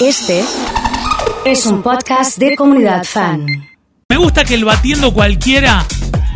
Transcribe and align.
Este 0.00 0.44
es 1.44 1.66
un 1.66 1.82
podcast 1.82 2.38
de 2.38 2.54
comunidad 2.54 3.02
fan. 3.02 3.44
Me 4.08 4.16
gusta 4.16 4.44
que 4.44 4.54
el 4.54 4.64
batiendo 4.64 5.12
cualquiera 5.12 5.84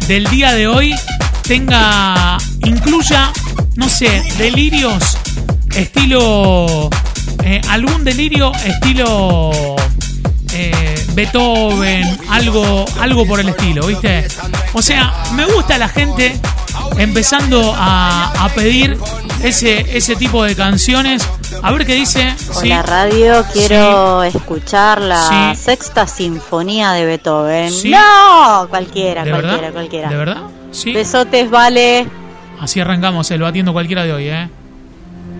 del 0.08 0.26
día 0.26 0.52
de 0.52 0.66
hoy 0.66 0.92
tenga, 1.46 2.38
incluya, 2.64 3.32
no 3.76 3.88
sé, 3.88 4.20
delirios 4.36 5.16
estilo, 5.76 6.90
eh, 7.44 7.60
algún 7.68 8.02
delirio 8.02 8.52
estilo 8.64 9.52
eh, 10.52 11.06
Beethoven, 11.14 12.18
algo, 12.30 12.84
algo 13.00 13.24
por 13.26 13.38
el 13.38 13.50
estilo, 13.50 13.86
¿viste? 13.86 14.26
O 14.72 14.82
sea, 14.82 15.24
me 15.34 15.46
gusta 15.46 15.78
la 15.78 15.88
gente 15.88 16.36
empezando 16.98 17.74
a, 17.76 18.44
a 18.44 18.48
pedir 18.50 18.98
ese, 19.42 19.96
ese 19.96 20.16
tipo 20.16 20.44
de 20.44 20.54
canciones. 20.54 21.28
A 21.62 21.70
ver 21.72 21.86
qué 21.86 21.94
dice. 21.94 22.34
Hola 22.56 22.82
radio, 22.82 23.44
quiero 23.52 24.22
escuchar 24.22 25.00
la 25.00 25.54
sexta 25.54 26.06
sinfonía 26.06 26.92
de 26.92 27.04
Beethoven. 27.06 27.70
Sí. 27.70 27.90
No, 27.90 28.66
cualquiera, 28.68 29.24
¿De 29.24 29.30
cualquiera, 29.30 29.56
verdad? 29.56 29.72
cualquiera. 29.72 30.08
¿De 30.08 30.16
verdad? 30.16 30.42
Sí. 30.70 30.92
Besotes, 30.92 31.50
vale. 31.50 32.06
Así 32.60 32.80
arrancamos 32.80 33.30
el 33.30 33.42
batiendo 33.42 33.72
cualquiera 33.72 34.04
de 34.04 34.12
hoy, 34.12 34.28
¿eh? 34.28 34.48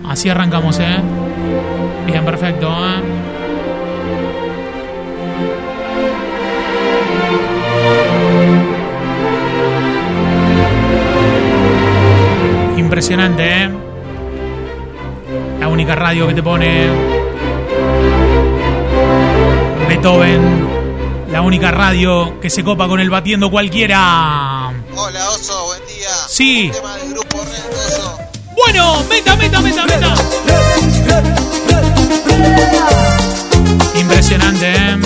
Así 0.07 0.29
arrancamos, 0.29 0.77
¿eh? 0.79 0.97
Bien, 2.05 2.23
perfecto, 2.25 2.67
¿eh? 2.69 3.01
Impresionante, 12.93 13.63
¿eh? 13.63 13.69
La 15.59 15.67
única 15.67 15.95
radio 15.95 16.27
que 16.27 16.35
te 16.35 16.43
pone 16.43 16.89
Beethoven. 19.87 20.67
La 21.31 21.41
única 21.41 21.71
radio 21.71 22.39
que 22.39 22.51
se 22.51 22.63
copa 22.63 22.87
con 22.87 22.99
el 22.99 23.09
batiendo 23.09 23.49
cualquiera. 23.49 24.71
Hola 24.95 25.29
Oso, 25.31 25.65
buen 25.65 25.81
día. 25.87 26.07
Sí. 26.27 26.69
Tema 26.71 26.95
del 26.97 27.09
grupo 27.15 27.39
Red 27.39 27.75
Oso. 27.75 28.19
Bueno, 28.55 29.03
meta, 29.09 29.35
meta, 29.37 29.59
meta, 29.59 29.85
meta. 29.87 30.13
Impresionante, 33.99 34.71
¿eh? 34.71 35.02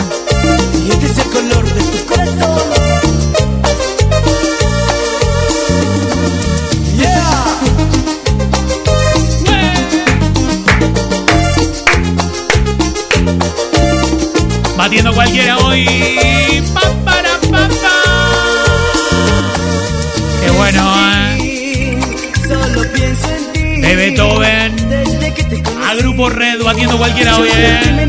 Grupo 26.17 26.31
Red, 26.31 26.63
batiendo 26.63 26.97
cualquiera 26.97 27.37
hoy, 27.37 27.47
¿eh? 27.53 28.07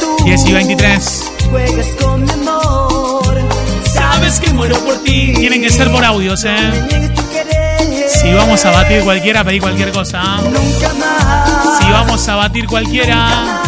tú 0.00 0.16
10 0.24 0.44
y 0.44 0.52
23. 0.52 1.32
juegas 1.48 1.86
con 2.02 2.24
mi 2.24 2.30
amor. 2.32 3.48
Sabes 3.84 4.40
que 4.40 4.52
muero 4.52 4.76
por 4.80 5.04
ti. 5.04 5.34
Tienen 5.36 5.62
que 5.62 5.70
ser 5.70 5.88
por 5.92 6.04
audios, 6.04 6.44
¿eh? 6.44 6.56
Si 8.08 8.32
vamos 8.32 8.64
a 8.64 8.72
batir 8.72 9.02
cualquiera, 9.02 9.44
pedí 9.44 9.60
cualquier 9.60 9.92
cosa. 9.92 10.20
Nunca 10.38 10.92
más. 10.94 11.78
Si 11.78 11.92
vamos 11.92 12.28
a 12.28 12.34
batir 12.34 12.66
cualquiera, 12.66 13.62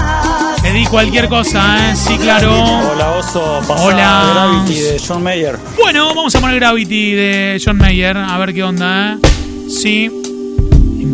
pedí 0.61 0.85
cualquier 0.87 1.29
cosa, 1.29 1.93
¿eh? 1.93 1.95
Sí, 1.95 2.19
claro. 2.19 2.91
Hola 2.91 3.11
Oso, 3.13 3.63
pasá 3.69 3.85
Hola. 3.85 4.33
Gravity 4.35 4.81
de 4.81 5.01
John 5.07 5.23
Mayer. 5.23 5.57
Bueno, 5.81 6.13
vamos 6.13 6.35
a 6.35 6.41
poner 6.41 6.57
Gravity 6.59 7.13
de 7.13 7.63
John 7.65 7.77
Mayer, 7.77 8.17
a 8.17 8.37
ver 8.39 8.53
qué 8.53 8.65
onda, 8.65 9.13
¿eh? 9.13 9.19
Sí. 9.71 10.11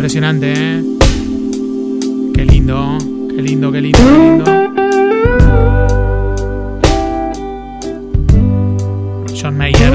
Impresionante, 0.05 0.53
¿eh? 0.55 0.83
Qué 2.35 2.45
lindo, 2.45 2.99
qué 3.35 3.41
lindo, 3.41 3.73
qué 3.73 3.81
lindo, 3.81 4.05
qué 4.05 4.13
lindo. 4.13 4.45
John 9.35 9.57
Mayer. 9.57 9.95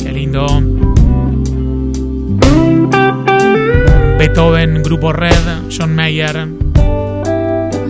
Qué 0.00 0.12
lindo. 0.12 0.46
Beethoven, 4.18 4.82
Grupo 4.82 5.12
Red, 5.12 5.70
John 5.70 5.94
Mayer. 5.94 6.48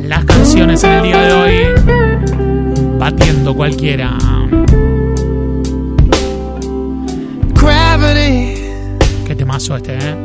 Las 0.04 0.26
canciones 0.26 0.84
en 0.84 0.90
el 0.90 1.02
día 1.04 1.22
de 1.22 1.32
hoy 1.32 1.54
batiendo 2.98 3.54
cualquiera. 3.54 4.18
Temazo 9.60 9.76
este, 9.76 9.94
¿eh? 9.94 10.16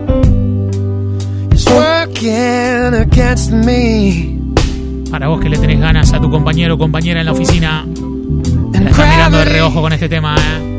is 1.54 1.66
working 1.68 2.94
against 2.94 3.52
me. 3.52 4.40
Para 5.12 5.28
vos 5.28 5.42
que 5.42 5.50
le 5.50 5.58
tenés 5.58 5.80
ganas 5.80 6.14
a 6.14 6.22
tu 6.22 6.30
compañero 6.30 6.76
o 6.76 6.78
compañera 6.78 7.20
en 7.20 7.26
la 7.26 7.32
oficina, 7.34 7.86
la 8.74 8.90
está 8.90 9.06
mirando 9.10 9.38
de 9.40 9.46
reojo 9.46 9.82
con 9.82 9.94
este 9.94 10.10
tema, 10.10 10.36
¿eh? 10.36 10.72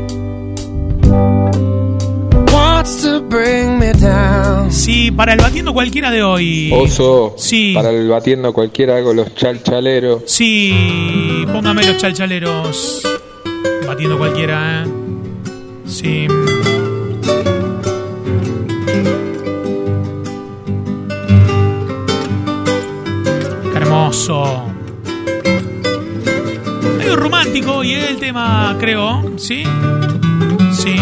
wants 2.53 3.01
to 3.01 3.21
bring 3.21 3.77
me 3.79 3.93
down. 3.93 4.71
Sí, 4.71 5.11
para 5.11 5.33
el 5.33 5.39
batiendo 5.39 5.73
cualquiera 5.73 6.11
de 6.11 6.23
hoy. 6.23 6.71
Oso, 6.73 7.35
Sí. 7.37 7.73
para 7.73 7.89
el 7.91 8.07
batiendo 8.07 8.53
cualquiera 8.53 8.97
hago 8.97 9.13
los 9.13 9.33
chalchaleros. 9.35 10.23
Sí, 10.25 11.45
póngame 11.51 11.85
los 11.85 11.97
chalchaleros. 11.97 13.03
Batiendo 13.87 14.17
cualquiera, 14.17 14.83
¿eh? 14.83 14.87
Sí. 15.85 16.27
Hermoso. 23.87 24.63
Medio 26.97 27.15
romántico 27.15 27.83
y 27.83 27.93
el 27.93 28.17
tema, 28.17 28.75
creo. 28.79 29.23
¿Sí? 29.37 29.63
Sí. 30.73 30.95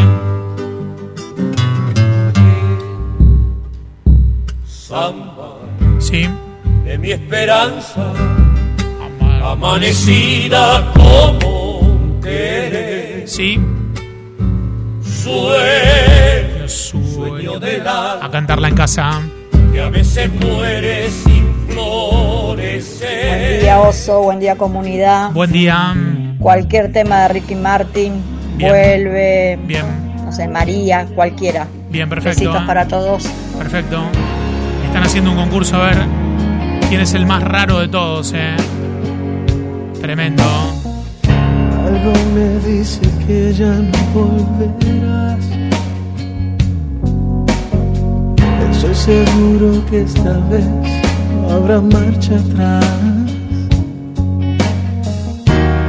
Sí. 5.99 6.29
de 6.85 6.97
mi 6.99 7.11
esperanza, 7.11 8.11
Ama- 9.19 9.51
amanecida 9.51 10.91
como 10.93 11.79
un 11.79 12.21
querer, 12.21 13.27
Sí. 13.27 13.59
sueño, 15.01 16.67
Sueño 16.67 17.59
de 17.59 17.79
la 17.79 18.13
A 18.23 18.29
cantarla 18.31 18.67
en 18.69 18.75
casa. 18.75 19.21
que 19.73 19.81
a 19.81 19.89
veces 19.89 20.29
muere 20.39 21.09
sin 21.09 21.75
Buen 22.69 23.59
día 23.61 23.79
oso, 23.79 24.23
buen 24.23 24.39
día 24.39 24.55
comunidad. 24.55 25.31
Buen 25.31 25.51
día. 25.51 25.93
Cualquier 26.39 26.91
tema 26.91 27.21
de 27.21 27.27
Ricky 27.29 27.53
Martin, 27.55 28.13
Bien. 28.57 28.69
vuelve, 28.71 29.59
Bien, 29.67 29.85
no 30.23 30.31
sé, 30.31 30.47
María, 30.47 31.05
cualquiera. 31.13 31.67
bien, 31.91 32.09
perfecto. 32.09 32.39
Besitos 32.41 32.63
para 32.65 32.87
todos. 32.87 33.23
Perfecto. 33.57 34.01
Están 34.85 35.03
haciendo 35.03 35.31
un 35.31 35.37
concurso 35.37 35.75
a 35.77 35.85
ver 35.89 35.97
quién 36.89 37.01
es 37.01 37.13
el 37.13 37.25
más 37.27 37.43
raro 37.43 37.79
de 37.79 37.87
todos, 37.87 38.33
eh. 38.35 38.55
Tremendo. 40.01 40.43
Algo 41.85 42.13
me 42.33 42.59
dice 42.67 43.01
que 43.27 43.53
ya 43.53 43.65
no 43.67 43.97
volverás. 44.13 45.45
Estoy 48.71 48.95
seguro 48.95 49.85
que 49.89 50.01
esta 50.01 50.33
vez 50.49 50.65
no 51.47 51.55
habrá 51.55 51.81
marcha 51.81 52.35
atrás. 52.35 52.85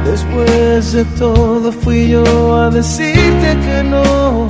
Después 0.05 0.93
de 0.93 1.05
todo 1.17 1.71
fui 1.71 2.09
yo 2.09 2.55
a 2.55 2.69
decirte 2.69 3.57
que 3.65 3.83
no. 3.83 4.47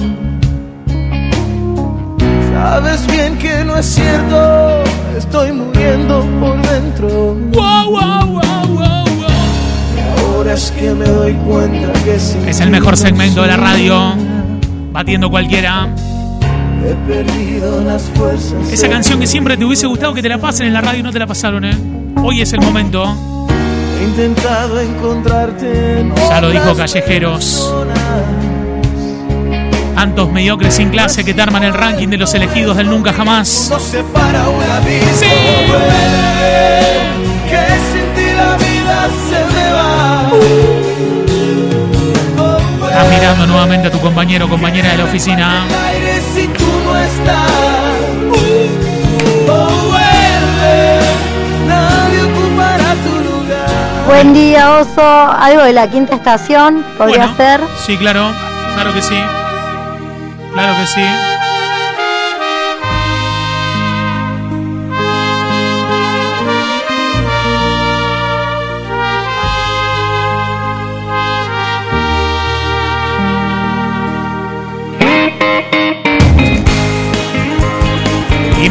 Sabes 2.54 3.08
bien 3.08 3.38
que 3.38 3.64
no 3.66 3.78
es 3.78 3.86
cierto, 3.86 4.84
estoy 5.18 5.52
muriendo 5.52 6.26
por 6.40 6.62
dentro. 6.68 7.36
Wow, 7.54 7.92
wow, 7.92 8.26
wow, 8.26 8.68
wow, 8.68 9.06
wow. 9.16 10.36
Ahora 10.36 10.54
es 10.54 10.72
que 10.72 10.94
me 10.94 11.06
doy 11.06 11.34
cuenta 11.34 11.94
que 12.04 12.20
si 12.20 12.38
Es 12.48 12.60
el 12.62 12.70
mejor 12.70 12.98
segmento 12.98 13.42
de 13.42 13.48
la 13.48 13.58
radio. 13.58 14.14
Batiendo 14.92 15.30
cualquiera. 15.30 15.90
He 16.86 16.96
perdido 17.08 17.82
las 17.84 18.04
fuerzas. 18.16 18.72
Esa 18.72 18.88
canción 18.90 19.20
que 19.20 19.28
siempre 19.28 19.58
te 19.58 19.66
hubiese 19.66 19.88
gustado 19.88 20.14
que 20.14 20.22
te 20.22 20.30
la 20.30 20.38
pasen 20.38 20.68
en 20.68 20.74
la 20.74 20.82
radio 20.82 21.00
y 21.00 21.04
no 21.04 21.12
te 21.12 21.20
la 21.20 21.28
pasaron, 21.28 21.66
eh. 21.66 21.78
Hoy 22.24 22.42
es 22.42 22.54
el 22.54 22.62
momento. 22.62 23.04
He 24.00 24.04
intentado 24.04 24.80
encontrarte 24.80 26.00
en 26.00 26.14
Ya 26.16 26.42
lo 26.42 26.50
dijo 26.52 26.76
Callejeros. 26.76 27.74
Tantos 29.96 30.32
mediocres 30.32 30.76
sin 30.76 30.92
clase 30.92 31.24
que 31.24 31.34
te 31.34 31.42
arman 31.42 31.64
el 31.64 31.74
ranking 31.74 32.08
de 32.10 32.18
los 32.18 32.32
elegidos 32.36 32.78
del 32.78 32.88
nunca 32.88 33.12
jamás. 33.12 33.70
Nos 33.72 33.82
separa 33.82 34.48
un 34.48 34.62
abismo. 34.62 35.12
Sí. 35.16 35.26
Que 37.50 37.66
sin 37.92 38.14
ti 38.14 38.32
la 38.36 38.56
vida 38.58 39.10
se 39.28 39.40
me 39.56 39.72
va. 39.74 40.30
Estás 42.90 43.10
mirando 43.10 43.48
nuevamente 43.48 43.88
a 43.88 43.92
tu 43.92 44.00
compañero 44.00 44.46
o 44.46 44.50
compañera 44.50 44.92
de 44.92 44.98
la 44.98 45.06
oficina. 45.06 45.66
Buen 54.08 54.34
día, 54.34 54.78
oso. 54.80 55.02
Algo 55.04 55.62
de 55.64 55.74
la 55.74 55.90
quinta 55.90 56.16
estación 56.16 56.84
podría 56.98 57.28
Bueno, 57.28 57.36
ser. 57.38 57.62
Sí, 57.86 57.98
claro, 57.98 58.32
claro 58.74 58.94
que 58.94 59.02
sí. 59.02 59.16
Claro 60.54 60.74
que 60.80 60.88
sí. 60.88 61.02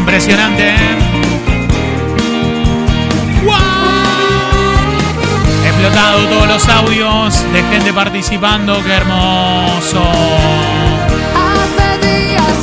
Impresionante. 0.07 0.73
¡Guau! 3.43 3.59
Explotado 5.65 6.27
todos 6.27 6.47
los 6.47 6.69
audios 6.69 7.51
de 7.51 7.61
gente 7.63 7.91
participando, 7.91 8.81
qué 8.85 8.93
hermoso. 8.93 10.01
Hace 11.35 12.07
días 12.07 12.57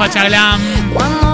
Facha 0.00 0.24
Glam. 0.24 0.58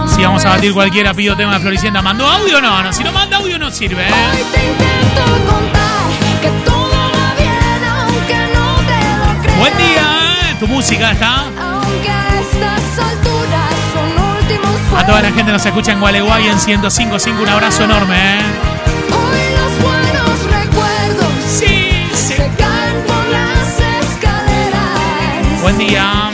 Si 0.08 0.24
vamos 0.24 0.44
a 0.44 0.48
batir 0.48 0.74
cualquiera, 0.74 1.14
pido 1.14 1.36
tema 1.36 1.54
de 1.54 1.60
Floricienta. 1.60 2.02
¿Mandó 2.02 2.26
audio 2.26 2.58
o 2.58 2.60
no? 2.60 2.82
no? 2.82 2.92
Si 2.92 3.04
no 3.04 3.12
manda 3.12 3.36
audio 3.36 3.60
no 3.60 3.70
sirve. 3.70 4.02
¿eh? 4.02 4.10
Hoy 4.10 4.42
te 4.52 4.66
intento 4.66 5.22
contar 5.48 6.10
que 6.42 6.48
todo 6.64 6.90
va 6.90 7.34
bien, 7.38 7.84
aunque 7.88 8.34
no 8.52 8.74
te 8.78 8.98
lo 9.20 9.42
creas. 9.44 9.58
Buen 9.60 9.78
día, 9.78 10.50
¿eh? 10.50 10.56
Tu 10.58 10.66
música 10.66 11.12
está. 11.12 11.44
Aunque 11.44 12.10
a 12.10 12.40
estas 12.40 12.98
alturas 12.98 13.72
son 13.94 14.10
últimos 14.36 15.00
A 15.00 15.06
toda 15.06 15.22
la 15.22 15.30
gente 15.30 15.52
nos 15.52 15.64
escucha 15.64 15.92
en 15.92 16.00
Gualeguay 16.00 16.48
en 16.48 16.58
105.5. 16.58 17.42
Un 17.42 17.48
abrazo 17.48 17.84
enorme, 17.84 18.16
¿eh? 18.16 18.42
Hoy 19.12 19.44
los 19.60 19.78
buenos 19.80 20.42
recuerdos 20.42 21.32
Sí, 21.46 22.08
se 22.12 22.34
caen 22.58 23.04
por 23.06 23.28
las 23.28 23.78
escaleras. 24.10 25.62
Buen 25.62 25.78
día 25.78 26.25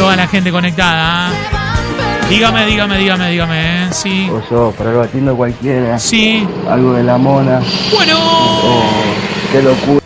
toda 0.00 0.16
la 0.16 0.26
gente 0.26 0.50
conectada. 0.50 1.30
¿eh? 1.30 2.30
Dígame, 2.30 2.64
dígame, 2.64 2.96
dígame, 2.96 3.30
dígame, 3.30 3.84
¿eh? 3.84 3.88
Sí. 3.92 4.30
Oso, 4.30 4.72
para 4.76 4.92
el 4.92 4.96
batiendo 4.96 5.36
cualquiera. 5.36 5.98
Sí. 5.98 6.48
Algo 6.66 6.94
de 6.94 7.02
la 7.02 7.18
mona. 7.18 7.60
Bueno. 7.92 8.16
Oh, 8.18 8.90
qué 9.52 9.60
locura. 9.60 10.00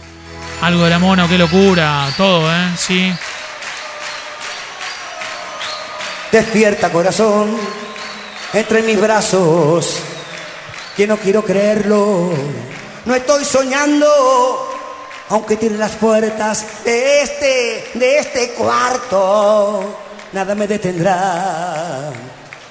Algo 0.62 0.82
de 0.82 0.90
la 0.90 0.98
mona, 0.98 1.28
qué 1.28 1.38
locura. 1.38 2.08
Todo, 2.16 2.52
¿eh? 2.52 2.70
Sí. 2.76 3.14
Despierta 6.32 6.90
corazón 6.90 7.56
entre 8.52 8.82
mis 8.82 9.00
brazos, 9.00 10.00
que 10.96 11.06
no 11.06 11.18
quiero 11.18 11.44
creerlo, 11.44 12.32
no 13.04 13.14
estoy 13.14 13.44
soñando, 13.44 14.73
aunque 15.30 15.56
tire 15.56 15.76
las 15.76 15.92
puertas 15.92 16.84
de 16.84 17.22
este, 17.22 17.90
de 17.94 18.18
este 18.18 18.50
cuarto, 18.54 19.98
nada 20.32 20.54
me 20.54 20.66
detendrá. 20.66 22.10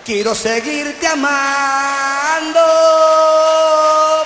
Quiero 0.06 0.36
seguirte 0.36 1.08
amando. 1.08 2.60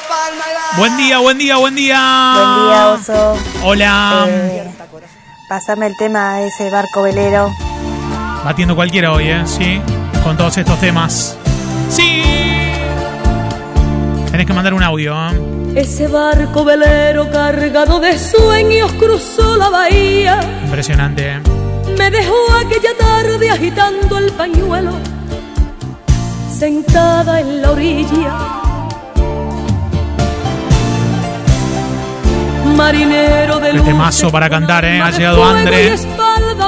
Palma 0.09 0.43
y 0.73 0.79
Buen 0.79 0.97
día, 0.97 1.19
buen 1.19 1.37
día, 1.37 1.57
buen 1.57 1.75
día. 1.75 2.33
Buen 2.35 2.67
día, 2.67 2.87
oso. 2.87 3.37
Hola. 3.63 4.25
Eh, 4.27 4.71
pásame 5.47 5.87
el 5.87 5.95
tema 5.97 6.37
de 6.37 6.47
ese 6.47 6.69
barco 6.69 7.03
velero. 7.03 7.49
Batiendo 8.43 8.75
cualquiera 8.75 9.11
hoy, 9.11 9.29
¿eh? 9.29 9.43
Sí. 9.45 9.81
Con 10.23 10.35
todos 10.35 10.57
estos 10.57 10.79
temas. 10.79 11.37
Sí. 11.89 12.23
Tenés 14.31 14.45
que 14.45 14.53
mandar 14.53 14.73
un 14.73 14.83
audio, 14.83 15.13
¿eh? 15.13 15.56
Ese 15.77 16.07
barco 16.07 16.65
velero 16.65 17.29
cargado 17.29 17.99
de 17.99 18.17
sueños 18.17 18.91
cruzó 18.93 19.57
la 19.57 19.69
bahía. 19.69 20.39
Impresionante, 20.63 21.33
¿eh? 21.33 21.39
Me 21.95 22.09
dejó 22.09 22.33
aquella 22.65 22.97
tarde 22.97 23.51
agitando 23.51 24.17
el 24.17 24.31
pañuelo, 24.31 24.93
sentada 26.51 27.41
en 27.41 27.61
la 27.61 27.71
orilla. 27.73 28.33
Marinero 32.75 33.59
de 33.59 33.69
Qué 33.69 33.77
luz. 33.77 33.85
temazo 33.85 34.31
para 34.31 34.49
cantar, 34.49 34.83
¿eh? 34.83 34.99
Ha 34.99 35.11
llegado 35.11 35.43
Andre. 35.43 35.95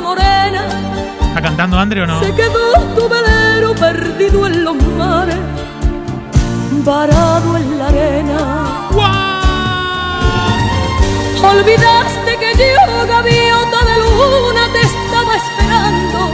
morena. 0.03 0.67
¿Está 1.29 1.41
cantando 1.41 1.79
Andre 1.79 2.03
o 2.03 2.05
no? 2.05 2.23
Se 2.23 2.31
quedó 2.35 2.73
tu 2.95 3.09
velero 3.09 3.73
perdido 3.73 4.45
en 4.45 4.63
los 4.63 4.75
mares, 4.99 5.35
varado 6.85 7.57
en 7.57 7.78
Olvidaste 11.51 12.37
que 12.39 12.51
yo, 12.57 13.07
gaviota 13.07 13.79
de 13.85 13.97
luna, 14.03 14.69
te 14.73 14.81
estaba 14.81 15.35
esperando 15.35 16.31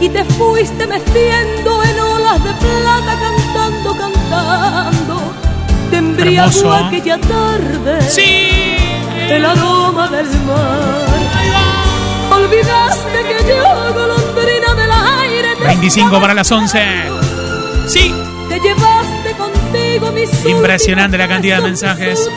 y 0.00 0.08
te 0.08 0.24
fuiste 0.24 0.86
meciendo 0.86 1.82
en 1.84 2.00
olas 2.00 2.44
de 2.44 2.52
plata, 2.54 3.18
cantando, 3.20 3.96
cantando. 3.96 5.20
Te 5.90 5.96
embriagó 5.96 6.48
Hermoso. 6.48 6.72
aquella 6.74 7.18
tarde 7.18 8.00
Sí. 8.02 8.76
el 9.30 9.44
aroma 9.44 10.08
del 10.08 10.26
mar. 10.26 11.18
Olvidaste 12.30 13.18
que 13.28 13.48
yo, 13.48 13.94
golondrina 13.94 14.74
del 14.74 14.90
aire, 15.22 15.56
te 15.56 15.64
25 15.64 16.20
para 16.20 16.34
las 16.34 16.52
11. 16.52 16.78
Sí. 17.86 18.14
Impresionante 20.46 21.18
la 21.18 21.28
cantidad 21.28 21.58
de 21.58 21.62
mensajes. 21.64 22.28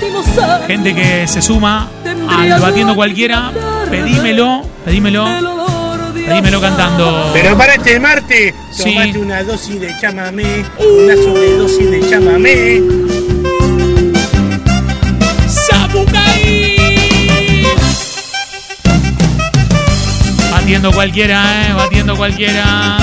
Gente 0.67 0.93
que 0.95 1.27
se 1.27 1.41
suma 1.41 1.89
al 2.29 2.59
batiendo 2.59 2.95
cualquiera. 2.95 3.51
Pedímelo, 3.89 4.63
pedímelo. 4.85 5.25
Pedímelo 6.13 6.61
cantando. 6.61 7.29
Pero 7.33 7.57
para 7.57 7.75
este 7.75 7.99
martes, 7.99 8.53
Sí. 8.71 8.93
tomate 8.93 9.17
una 9.19 9.43
dosis 9.43 9.79
de 9.81 9.93
chamamé, 9.99 10.63
una 10.79 11.15
sobredosis 11.15 11.91
de 11.91 12.09
chamamé. 12.09 12.81
¡Sabucay! 15.47 16.77
Batiendo 20.51 20.91
cualquiera, 20.91 21.67
eh. 21.69 21.73
Batiendo 21.73 22.15
cualquiera. 22.15 22.97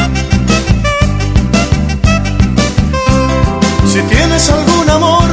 Si 3.99 4.05
tienes 4.05 4.49
algún 4.49 4.89
amor 4.89 5.29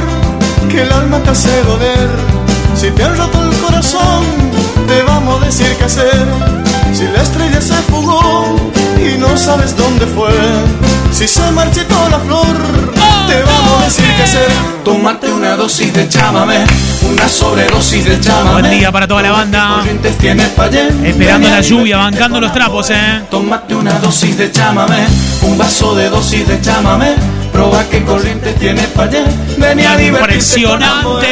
que 0.68 0.82
el 0.82 0.90
alma 0.90 1.20
te 1.20 1.30
hace 1.30 1.62
doler, 1.62 2.10
si 2.74 2.90
te 2.90 3.04
han 3.04 3.16
roto 3.16 3.40
el 3.40 3.56
corazón, 3.58 4.24
te 4.88 5.02
vamos 5.04 5.40
a 5.40 5.46
decir 5.46 5.72
qué 5.78 5.84
hacer. 5.84 6.26
Si 6.92 7.04
la 7.04 7.22
estrella 7.22 7.60
se 7.60 7.74
fugó 7.74 8.56
y 8.98 9.18
no 9.18 9.36
sabes 9.36 9.76
dónde 9.76 10.04
fue, 10.06 10.32
si 11.12 11.28
se 11.28 11.48
marchitó 11.52 12.08
la 12.10 12.18
flor, 12.18 12.56
te 13.28 13.40
vamos 13.40 13.82
a 13.82 13.84
decir 13.84 14.12
qué 14.16 14.22
hacer. 14.24 14.48
Tómate 14.84 15.32
una 15.32 15.54
dosis 15.54 15.94
de 15.94 16.08
chámame, 16.08 16.64
una 17.08 17.28
sobredosis 17.28 18.04
de 18.04 18.18
chámame. 18.18 18.62
Buen 18.62 18.78
día 18.80 18.90
para 18.90 19.06
toda 19.06 19.22
la 19.22 19.30
banda. 19.30 19.84
Esperando 21.04 21.48
la 21.48 21.60
lluvia, 21.60 21.98
bancando 21.98 22.40
los 22.40 22.52
trapos, 22.52 22.90
eh. 22.90 23.22
Tómate 23.30 23.76
una 23.76 23.92
dosis 24.00 24.36
de 24.36 24.50
chámame, 24.50 25.06
un 25.42 25.56
vaso 25.56 25.94
de 25.94 26.10
dosis 26.10 26.48
de 26.48 26.60
chámame. 26.60 27.35
Proba 27.56 27.82
qué 27.88 28.04
corriente 28.04 28.52
tiene 28.52 28.82
para 28.88 29.08
allá. 29.08 29.24
Venía 29.56 29.94
a 29.94 30.02
Impresionante. 30.02 31.26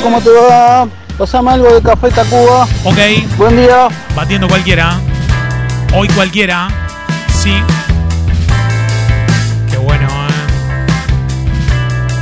¿cómo 0.00 0.20
te 0.20 0.30
va? 0.30 0.86
Pasame 1.18 1.50
algo 1.50 1.74
de 1.74 1.82
Café 1.82 2.08
Tacuba. 2.10 2.68
Ok. 2.84 2.98
Buen 3.36 3.56
día. 3.56 3.88
Batiendo 4.14 4.46
cualquiera. 4.46 5.00
Hoy 5.92 6.06
cualquiera. 6.06 6.68
Sí. 7.32 7.52
Qué 9.68 9.76
bueno, 9.76 10.06
¿eh? 10.06 10.30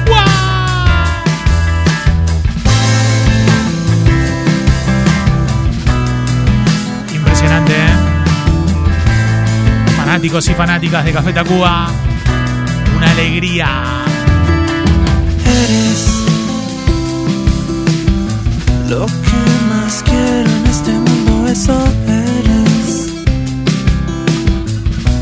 ¡Wow! 0.09 0.17
Impresionante. 7.15 7.75
¿eh? 7.75 7.95
Fanáticos 9.99 10.49
y 10.49 10.55
fanáticas 10.55 11.05
de 11.05 11.13
Café 11.13 11.35
Tacuba. 11.35 11.91
Una 13.03 13.11
alegría. 13.11 13.69
Eres 15.45 16.07
lo 18.89 19.07
que 19.07 19.43
más 19.69 20.05
quiero 20.05 20.49
en 20.49 20.67
este 20.69 20.93
mundo, 20.93 21.49
eso 21.49 21.75
eres. 22.07 23.09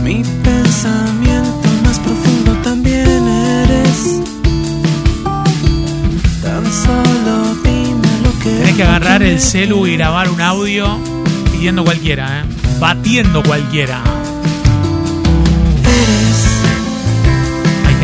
Mi 0.05 0.23
pensamiento 0.45 1.69
más 1.83 1.99
profundo 2.01 2.53
también 2.63 3.27
eres. 3.27 4.21
Tan 6.43 6.65
solo 6.71 7.55
dime 7.65 8.09
lo 8.25 8.39
que. 8.41 8.51
Tenés 8.59 8.77
que 8.77 8.83
agarrar 8.83 9.23
el 9.23 9.41
celu 9.41 9.87
y 9.87 9.97
grabar 9.97 10.29
un 10.29 10.43
audio 10.43 10.99
pidiendo 11.51 11.83
cualquiera, 11.83 12.41
¿eh? 12.41 12.45
Batiendo 12.79 13.43
cualquiera. 13.43 14.03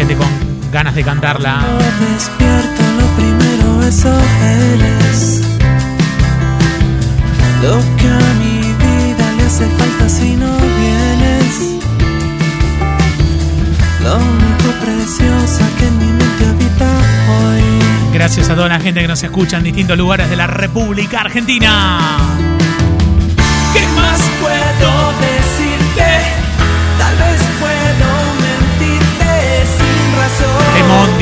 Gente 0.07 0.17
con 0.17 0.71
ganas 0.71 0.95
de 0.95 1.03
cantarla. 1.03 1.65
Despierto, 2.13 2.83
lo 2.99 3.07
primero, 3.17 3.83
eso 3.83 4.13
eres. 4.43 5.43
Lo 7.63 7.81
que 7.97 8.09
a 8.09 8.35
mi 8.39 8.59
vida 8.61 9.33
le 9.37 9.45
hace 9.45 9.67
falta 9.67 10.09
si 10.09 10.37
no 10.37 10.57
vienes. 10.57 11.81
Lo 14.03 14.17
único 14.17 14.85
preciosa 14.85 15.69
que 15.79 15.87
en 15.87 15.99
mi 15.99 16.07
mente 16.07 16.47
habita 16.47 16.87
hoy. 17.31 18.13
Gracias 18.13 18.49
a 18.51 18.55
toda 18.55 18.69
la 18.69 18.81
gente 18.81 19.01
que 19.01 19.09
nos 19.09 19.23
escucha 19.23 19.57
en 19.57 19.65
distintos 19.65 19.97
lugares 19.99 20.31
de 20.31 20.37
la 20.37 20.47
República 20.47 21.21
Argentina. 21.21 22.46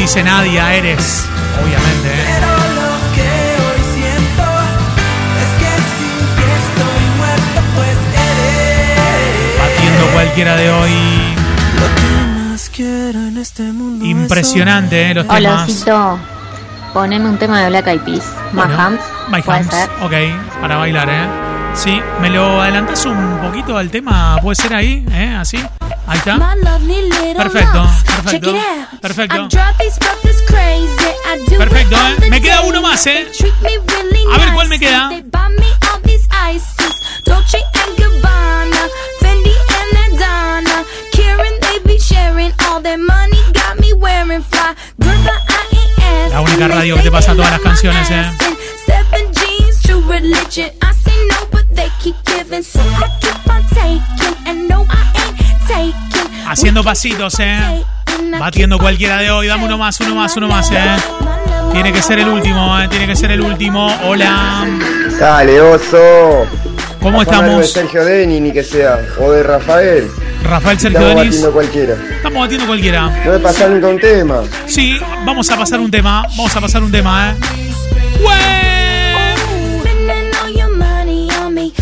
Dice 0.05 0.23
Nadia, 0.23 0.75
eres. 0.75 1.27
Obviamente, 1.63 2.09
¿eh? 2.09 2.25
Pero 2.35 2.47
lo 2.77 2.91
que 3.15 3.31
hoy 3.65 3.81
siento 3.95 4.45
es 5.41 5.51
que 5.61 5.71
sin 5.97 6.21
ti 6.37 6.45
estoy 6.61 7.05
muerto, 7.17 7.61
pues 7.75 7.97
eres. 8.13 9.59
Batiendo 9.59 10.07
cualquiera 10.13 10.57
de 10.57 10.71
hoy. 10.71 10.93
Lo 11.81 11.87
que 11.95 12.51
más 12.51 12.69
quiero 12.69 13.19
en 13.21 13.39
este 13.39 13.63
mundo. 13.63 14.05
Impresionante, 14.05 15.11
¿eh? 15.11 15.15
Los 15.15 15.25
Hola, 15.27 15.39
temas. 15.39 15.71
Osito. 15.71 16.19
Poneme 16.93 17.27
un 17.27 17.39
tema 17.39 17.63
de 17.63 17.71
Black 17.71 17.87
Eyed 17.87 18.01
Peas. 18.03 18.31
Bueno, 18.53 18.75
My 18.77 18.83
Hands. 18.83 19.01
My 19.29 19.43
ser. 19.71 19.89
Ok, 20.03 20.61
para 20.61 20.77
bailar, 20.77 21.09
¿eh? 21.09 21.27
Sí, 21.73 21.99
¿me 22.21 22.29
lo 22.29 22.61
adelantás 22.61 23.07
un 23.07 23.39
poquito 23.41 23.79
al 23.79 23.91
tema? 23.91 24.37
¿Puede 24.43 24.57
ser 24.57 24.75
ahí? 24.75 25.07
¿Eh? 25.13 25.35
¿Así? 25.35 25.57
Ahí 26.07 26.19
está. 26.19 26.39
Perfecto. 27.39 27.89
Perfecto, 28.25 28.53
Check 28.53 28.63
it 28.63 28.93
out. 28.93 29.01
perfecto. 29.01 29.49
Perfecto, 31.59 31.97
¿eh? 31.97 32.31
Me 32.31 32.41
queda 32.41 32.63
uno 32.63 32.81
más, 32.83 33.07
¿eh? 33.07 33.27
A 34.33 34.39
ver, 34.39 34.53
¿cuál 34.55 34.69
me 34.69 34.79
queda? 34.79 35.11
La 46.31 46.41
única 46.41 46.67
radio 46.69 46.97
que 46.97 47.03
te 47.03 47.11
pasa 47.11 47.33
todas 47.35 47.51
las 47.51 47.61
canciones, 47.61 48.11
¿eh? 48.11 48.31
Haciendo 56.47 56.83
pasitos, 56.85 57.39
¿eh? 57.41 57.85
Batiendo 58.39 58.79
cualquiera 58.79 59.19
de 59.19 59.31
hoy. 59.31 59.47
Dame 59.47 59.65
uno 59.65 59.79
más, 59.79 59.99
uno 60.01 60.15
más, 60.15 60.37
uno 60.37 60.49
más, 60.49 60.71
¿eh? 60.71 60.97
Tiene 61.73 61.93
que 61.93 62.03
ser 62.03 62.19
el 62.19 62.29
último, 62.29 62.79
¿eh? 62.81 62.89
Tiene 62.89 63.07
que 63.07 63.17
ser 63.17 63.31
el 63.33 63.41
último. 63.41 63.87
Hola. 64.05 64.67
Dale, 65.19 65.61
oso. 65.61 66.47
¿Cómo 67.01 67.19
Pasame 67.19 67.49
algo 67.49 67.59
de 67.59 67.65
estamos? 67.65 67.73
Sergio 67.73 68.05
Deni, 68.05 68.41
ni 68.41 68.53
que 68.53 68.63
sea. 68.63 68.99
O 69.21 69.31
de 69.31 69.43
Rafael. 69.43 70.11
Rafael 70.43 70.79
Sergio 70.79 71.01
Estamos 71.01 71.17
Denis. 71.17 71.27
batiendo 71.31 71.53
cualquiera. 71.53 71.95
Estamos 72.17 72.41
batiendo 72.41 72.67
cualquiera. 72.67 73.01
No 73.25 73.33
me 73.33 73.39
pasar 73.39 73.71
nunca 73.71 73.89
un 73.89 73.99
tema. 74.01 74.41
Sí, 74.67 74.99
vamos 75.25 75.51
a 75.51 75.57
pasar 75.57 75.81
un 75.81 75.91
tema. 75.91 76.23
Vamos 76.37 76.57
a 76.57 76.61
pasar 76.61 76.83
un 76.83 76.93
tema, 76.93 77.31
¿eh? 77.31 77.35
Me. 81.51 81.73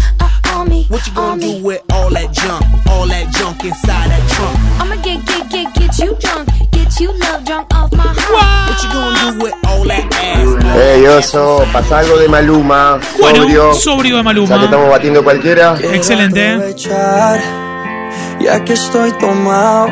What 0.88 1.06
you 1.06 1.12
gonna 1.14 1.40
do 1.40 1.62
with 1.62 1.80
all 1.92 2.10
that 2.10 2.32
junk? 2.32 2.62
All 2.88 3.06
that 3.08 3.32
junk 3.32 3.64
inside 3.64 4.10
that 4.10 4.22
trunk? 4.36 4.56
I'ma 4.80 4.96
get, 5.02 5.24
get, 5.24 5.48
get, 5.50 5.71
get 5.92 6.06
you 6.06 6.16
drunk, 6.18 6.48
get 6.70 7.00
you 7.00 7.12
love 7.18 7.44
drunk 7.44 7.74
off 7.74 7.92
my 7.92 8.02
heart. 8.02 8.70
What 8.70 8.82
you 8.82 8.88
gonna 8.92 9.32
do 9.32 9.44
with 9.44 9.54
all 9.66 9.84
that 9.84 10.14
ass? 10.14 10.76
Ey, 10.76 11.06
oso, 11.06 11.64
pasa 11.72 11.98
algo 11.98 12.16
de 12.18 12.28
Maluma. 12.28 12.98
Bueno, 13.20 13.42
sobrio. 13.42 13.74
sobrio 13.74 14.16
de 14.16 14.22
Ya 14.22 14.22
que 14.22 14.24
Maluma. 14.24 14.64
estamos 14.64 14.88
batiendo 14.90 15.24
cualquiera. 15.24 15.76
Excelente. 15.92 16.52
aprovechar, 16.54 17.40
ya 18.40 18.64
que 18.64 18.72
estoy 18.72 19.12
tomado, 19.12 19.88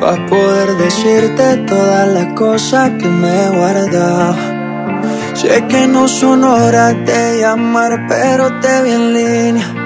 para 0.00 0.26
poder 0.26 0.76
decirte 0.76 1.56
todas 1.66 2.08
las 2.08 2.26
cosas 2.34 2.90
que 2.98 3.08
me 3.08 3.44
he 3.44 3.48
guardado. 3.48 4.36
Sé 5.34 5.64
que 5.68 5.86
no 5.86 6.08
son 6.08 6.44
horas 6.44 6.94
de 7.04 7.40
llamar, 7.40 8.06
pero 8.08 8.58
te 8.60 8.82
vi 8.82 8.90
en 8.92 9.14
línea. 9.14 9.85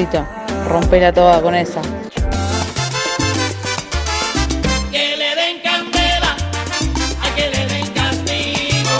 Diosito, 0.00 0.26
rompela 0.66 1.12
toda 1.12 1.42
con 1.42 1.54
esa. 1.54 1.82
Que 4.90 5.16
le 5.18 5.34
den 5.34 5.60
candela, 5.62 6.36
a 7.20 7.34
que 7.34 7.50
le 7.50 7.66
den 7.66 7.86
castigo. 7.88 8.96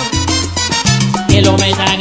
Que 1.27 1.41
lo 1.41 1.53
me 1.57 1.69
metan 1.69 2.00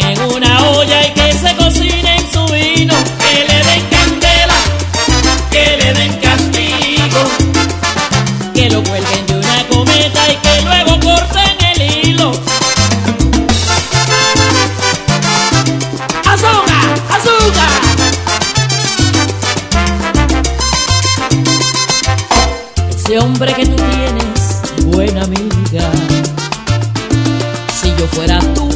fuera 28.11 28.39
tú, 28.53 28.69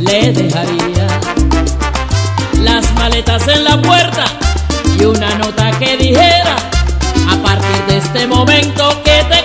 le 0.00 0.32
dejaría 0.32 1.06
las 2.62 2.92
maletas 2.94 3.46
en 3.48 3.64
la 3.64 3.80
puerta 3.80 4.24
y 4.98 5.04
una 5.04 5.34
nota 5.36 5.70
que 5.78 5.96
dijera, 5.96 6.56
a 7.28 7.36
partir 7.42 7.86
de 7.88 7.98
este 7.98 8.26
momento 8.26 9.02
que 9.04 9.24
te 9.30 9.37